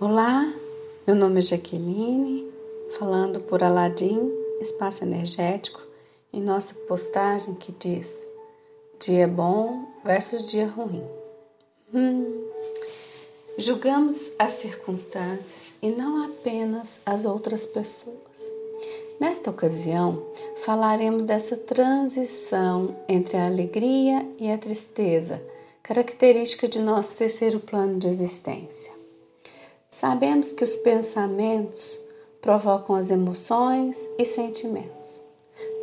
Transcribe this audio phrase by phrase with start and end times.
[0.00, 0.54] Olá,
[1.04, 2.48] meu nome é Jaqueline,
[2.96, 5.82] falando por Aladim Espaço Energético,
[6.32, 8.14] em nossa postagem que diz
[9.00, 11.02] dia bom versus dia ruim.
[11.92, 12.44] Hum,
[13.58, 18.16] julgamos as circunstâncias e não apenas as outras pessoas.
[19.18, 20.22] Nesta ocasião,
[20.64, 25.42] falaremos dessa transição entre a alegria e a tristeza,
[25.82, 28.97] característica de nosso terceiro plano de existência.
[29.90, 31.98] Sabemos que os pensamentos
[32.40, 35.22] provocam as emoções e sentimentos.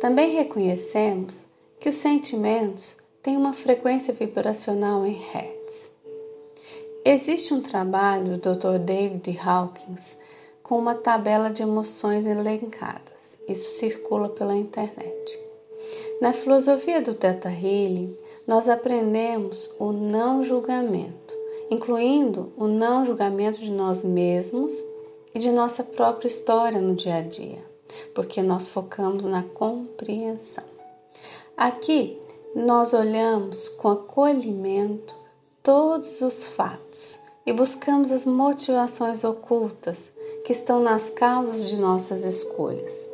[0.00, 1.44] Também reconhecemos
[1.80, 5.90] que os sentimentos têm uma frequência vibracional em Hertz.
[7.04, 8.78] Existe um trabalho do Dr.
[8.78, 10.16] David Hawkins
[10.62, 13.38] com uma tabela de emoções elencadas.
[13.48, 15.38] Isso circula pela internet.
[16.20, 18.16] Na filosofia do Theta Healing,
[18.46, 21.25] nós aprendemos o não julgamento
[21.70, 24.72] incluindo o não julgamento de nós mesmos
[25.34, 27.64] e de nossa própria história no dia a dia,
[28.14, 30.64] porque nós focamos na compreensão.
[31.56, 32.18] Aqui
[32.54, 35.14] nós olhamos com acolhimento
[35.62, 40.12] todos os fatos e buscamos as motivações ocultas
[40.44, 43.10] que estão nas causas de nossas escolhas.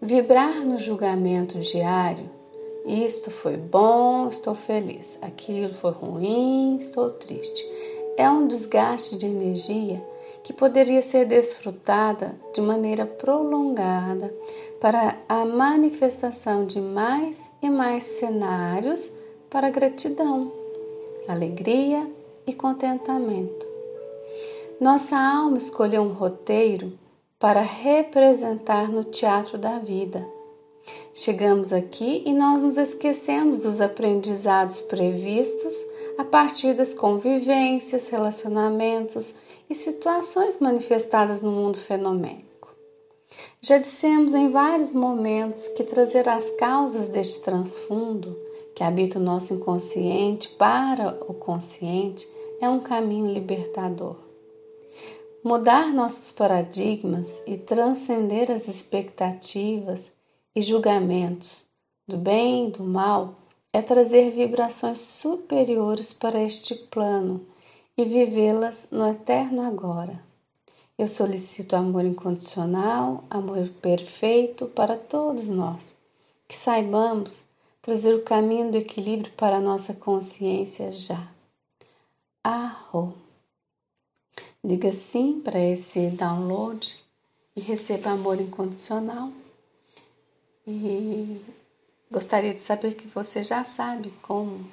[0.00, 2.37] Vibrar no julgamento diário
[2.88, 5.18] isto foi bom, estou feliz.
[5.20, 7.62] Aquilo foi ruim, estou triste.
[8.16, 10.02] É um desgaste de energia
[10.42, 14.34] que poderia ser desfrutada de maneira prolongada
[14.80, 19.10] para a manifestação de mais e mais cenários
[19.50, 20.50] para gratidão,
[21.28, 22.10] alegria
[22.46, 23.66] e contentamento.
[24.80, 26.92] Nossa alma escolheu um roteiro
[27.38, 30.37] para representar no teatro da vida
[31.14, 35.74] Chegamos aqui e nós nos esquecemos dos aprendizados previstos
[36.16, 39.34] a partir das convivências, relacionamentos
[39.68, 42.48] e situações manifestadas no mundo fenomênico.
[43.60, 48.36] Já dissemos em vários momentos que trazer as causas deste transfundo
[48.78, 52.24] que habita o nosso inconsciente para o consciente
[52.60, 54.14] é um caminho libertador.
[55.42, 60.08] Mudar nossos paradigmas e transcender as expectativas
[60.58, 61.64] e julgamentos
[62.04, 63.36] do bem e do mal
[63.72, 67.46] é trazer vibrações superiores para este plano
[67.96, 70.20] e vivê-las no eterno agora.
[70.98, 75.94] Eu solicito amor incondicional, amor perfeito para todos nós,
[76.48, 77.44] que saibamos
[77.80, 81.28] trazer o caminho do equilíbrio para a nossa consciência já.
[82.42, 83.14] Arro.
[84.64, 86.98] Diga sim para esse download
[87.54, 89.30] e receba amor incondicional
[90.70, 91.42] e
[92.10, 94.70] gostaria de saber que você já sabe como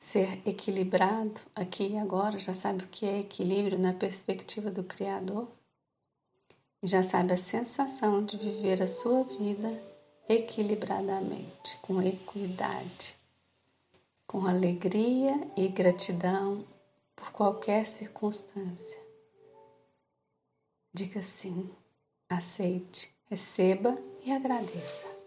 [0.00, 5.46] ser equilibrado aqui e agora, já sabe o que é equilíbrio na perspectiva do Criador,
[6.82, 9.80] e já sabe a sensação de viver a sua vida
[10.28, 13.14] equilibradamente, com equidade,
[14.26, 16.64] com alegria e gratidão
[17.14, 18.98] por qualquer circunstância.
[20.92, 21.70] Diga sim,
[22.28, 25.08] aceite, receba e agradeça.
[25.08, 25.17] 后。